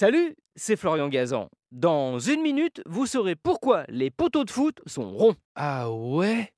Salut, 0.00 0.36
c'est 0.54 0.76
Florian 0.76 1.08
Gazan. 1.08 1.48
Dans 1.72 2.20
une 2.20 2.40
minute, 2.40 2.80
vous 2.86 3.04
saurez 3.04 3.34
pourquoi 3.34 3.82
les 3.88 4.12
poteaux 4.12 4.44
de 4.44 4.50
foot 4.52 4.78
sont 4.86 5.10
ronds. 5.10 5.34
Ah 5.56 5.90
ouais? 5.90 6.52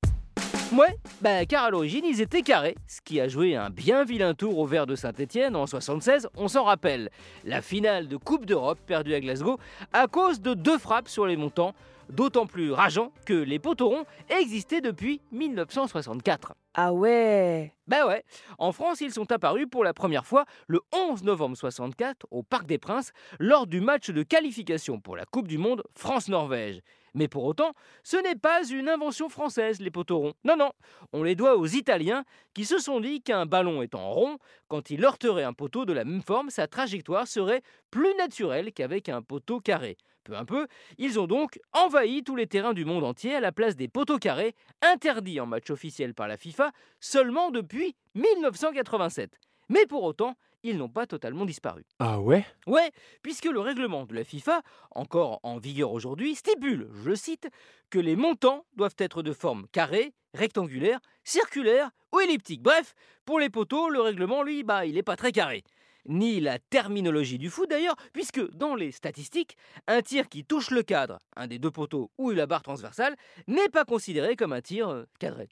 Ouais, 0.72 0.96
bah 1.20 1.44
car 1.46 1.64
à 1.64 1.70
l'origine 1.70 2.04
ils 2.04 2.20
étaient 2.20 2.42
carrés, 2.42 2.76
ce 2.86 3.00
qui 3.00 3.20
a 3.20 3.26
joué 3.26 3.56
un 3.56 3.70
bien 3.70 4.04
vilain 4.04 4.34
tour 4.34 4.56
au 4.56 4.66
vert 4.66 4.86
de 4.86 4.94
Saint-Etienne 4.94 5.56
en 5.56 5.66
76, 5.66 6.28
on 6.36 6.46
s'en 6.46 6.62
rappelle. 6.62 7.10
La 7.44 7.60
finale 7.60 8.06
de 8.06 8.16
Coupe 8.16 8.46
d'Europe 8.46 8.78
perdue 8.86 9.14
à 9.14 9.20
Glasgow 9.20 9.58
à 9.92 10.06
cause 10.06 10.40
de 10.40 10.54
deux 10.54 10.78
frappes 10.78 11.08
sur 11.08 11.26
les 11.26 11.36
montants, 11.36 11.74
d'autant 12.08 12.46
plus 12.46 12.70
rageant 12.70 13.10
que 13.26 13.34
les 13.34 13.58
poteaux 13.58 13.88
ronds 13.88 14.04
existaient 14.28 14.80
depuis 14.80 15.20
1964. 15.32 16.54
Ah 16.74 16.92
ouais 16.92 17.74
Bah 17.88 18.06
ouais, 18.06 18.22
en 18.58 18.70
France 18.70 19.00
ils 19.00 19.12
sont 19.12 19.32
apparus 19.32 19.66
pour 19.68 19.82
la 19.82 19.92
première 19.92 20.24
fois 20.24 20.44
le 20.68 20.80
11 20.92 21.24
novembre 21.24 21.56
64 21.56 22.28
au 22.30 22.44
Parc 22.44 22.66
des 22.66 22.78
Princes 22.78 23.12
lors 23.40 23.66
du 23.66 23.80
match 23.80 24.10
de 24.10 24.22
qualification 24.22 25.00
pour 25.00 25.16
la 25.16 25.24
Coupe 25.24 25.48
du 25.48 25.58
Monde 25.58 25.82
France-Norvège. 25.96 26.80
Mais 27.14 27.28
pour 27.28 27.44
autant, 27.44 27.72
ce 28.02 28.16
n'est 28.16 28.36
pas 28.36 28.66
une 28.68 28.88
invention 28.88 29.28
française, 29.28 29.80
les 29.80 29.90
poteaux 29.90 30.18
ronds. 30.18 30.34
Non, 30.44 30.56
non, 30.56 30.70
on 31.12 31.22
les 31.22 31.34
doit 31.34 31.56
aux 31.56 31.66
Italiens 31.66 32.24
qui 32.54 32.64
se 32.64 32.78
sont 32.78 33.00
dit 33.00 33.22
qu'un 33.22 33.46
ballon 33.46 33.82
étant 33.82 34.10
rond, 34.10 34.38
quand 34.68 34.90
il 34.90 35.04
heurterait 35.04 35.44
un 35.44 35.52
poteau 35.52 35.84
de 35.84 35.92
la 35.92 36.04
même 36.04 36.22
forme, 36.22 36.50
sa 36.50 36.66
trajectoire 36.66 37.26
serait 37.26 37.62
plus 37.90 38.14
naturelle 38.16 38.72
qu'avec 38.72 39.08
un 39.08 39.22
poteau 39.22 39.60
carré. 39.60 39.96
Peu 40.24 40.36
à 40.36 40.44
peu, 40.44 40.66
ils 40.98 41.18
ont 41.18 41.26
donc 41.26 41.58
envahi 41.72 42.22
tous 42.22 42.36
les 42.36 42.46
terrains 42.46 42.74
du 42.74 42.84
monde 42.84 43.04
entier 43.04 43.34
à 43.34 43.40
la 43.40 43.52
place 43.52 43.74
des 43.74 43.88
poteaux 43.88 44.18
carrés, 44.18 44.54
interdits 44.82 45.40
en 45.40 45.46
match 45.46 45.70
officiel 45.70 46.14
par 46.14 46.28
la 46.28 46.36
FIFA 46.36 46.72
seulement 47.00 47.50
depuis 47.50 47.96
1987. 48.14 49.40
Mais 49.70 49.86
pour 49.86 50.02
autant, 50.02 50.34
ils 50.64 50.76
n'ont 50.76 50.88
pas 50.88 51.06
totalement 51.06 51.46
disparu. 51.46 51.84
Ah 52.00 52.20
ouais? 52.20 52.44
Ouais, 52.66 52.90
puisque 53.22 53.46
le 53.46 53.60
règlement 53.60 54.04
de 54.04 54.14
la 54.14 54.24
FIFA, 54.24 54.62
encore 54.90 55.38
en 55.44 55.58
vigueur 55.58 55.92
aujourd'hui, 55.92 56.34
stipule, 56.34 56.90
je 57.04 57.14
cite, 57.14 57.48
que 57.88 58.00
les 58.00 58.16
montants 58.16 58.66
doivent 58.74 58.96
être 58.98 59.22
de 59.22 59.32
forme 59.32 59.68
carrée, 59.68 60.12
rectangulaire, 60.34 60.98
circulaire 61.22 61.90
ou 62.12 62.18
elliptique. 62.18 62.62
Bref, 62.62 62.94
pour 63.24 63.38
les 63.38 63.48
poteaux, 63.48 63.88
le 63.88 64.00
règlement, 64.00 64.42
lui, 64.42 64.64
bah, 64.64 64.86
il 64.86 64.94
n'est 64.94 65.04
pas 65.04 65.16
très 65.16 65.30
carré. 65.30 65.62
Ni 66.06 66.40
la 66.40 66.58
terminologie 66.58 67.38
du 67.38 67.48
foot 67.48 67.70
d'ailleurs, 67.70 67.96
puisque 68.12 68.44
dans 68.50 68.74
les 68.74 68.90
statistiques, 68.90 69.56
un 69.86 70.02
tir 70.02 70.28
qui 70.28 70.44
touche 70.44 70.70
le 70.70 70.82
cadre, 70.82 71.20
un 71.36 71.46
des 71.46 71.60
deux 71.60 71.70
poteaux 71.70 72.10
ou 72.18 72.30
la 72.30 72.46
barre 72.46 72.62
transversale, 72.62 73.14
n'est 73.46 73.68
pas 73.68 73.84
considéré 73.84 74.34
comme 74.34 74.52
un 74.52 74.62
tir 74.62 74.88
euh, 74.88 75.04
cadré. 75.20 75.48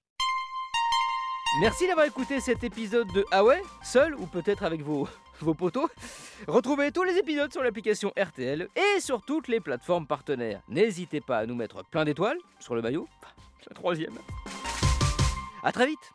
Merci 1.57 1.87
d'avoir 1.87 2.07
écouté 2.07 2.41
cet 2.41 2.63
épisode 2.63 3.11
de 3.13 3.25
Ah 3.33 3.43
seul 3.83 4.15
ou 4.15 4.27
peut-être 4.27 4.63
avec 4.65 4.83
vos, 4.83 5.09
vos 5.41 5.55
poteaux. 5.55 5.89
Retrouvez 6.47 6.93
tous 6.93 7.05
les 7.05 7.17
épisodes 7.17 7.51
sur 7.51 7.63
l'application 7.63 8.13
RTL 8.19 8.69
et 8.77 9.01
sur 9.01 9.23
toutes 9.23 9.49
les 9.49 9.59
plateformes 9.59 10.07
partenaires. 10.07 10.61
N'hésitez 10.69 11.23
pas 11.23 11.39
à 11.39 11.47
nous 11.47 11.55
mettre 11.55 11.83
plein 11.85 12.05
d'étoiles 12.05 12.39
sur 12.61 12.75
le 12.75 12.83
maillot, 12.83 13.09
la 13.67 13.75
troisième. 13.75 14.19
A 15.65 15.73
très 15.73 15.87
vite 15.87 16.13